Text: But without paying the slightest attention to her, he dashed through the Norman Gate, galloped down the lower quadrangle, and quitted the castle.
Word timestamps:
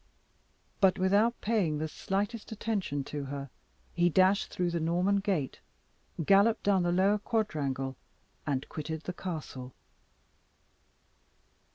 But 0.79 0.97
without 0.97 1.39
paying 1.41 1.77
the 1.77 1.87
slightest 1.87 2.51
attention 2.51 3.03
to 3.03 3.25
her, 3.25 3.51
he 3.93 4.09
dashed 4.09 4.47
through 4.51 4.71
the 4.71 4.79
Norman 4.79 5.17
Gate, 5.17 5.59
galloped 6.25 6.63
down 6.63 6.81
the 6.81 6.91
lower 6.91 7.19
quadrangle, 7.19 7.95
and 8.47 8.67
quitted 8.67 9.01
the 9.01 9.13
castle. 9.13 9.75